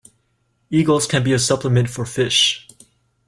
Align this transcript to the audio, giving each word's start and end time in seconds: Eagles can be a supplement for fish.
Eagles 0.71 1.05
can 1.05 1.23
be 1.23 1.31
a 1.31 1.37
supplement 1.37 1.87
for 1.87 2.07
fish. 2.07 2.67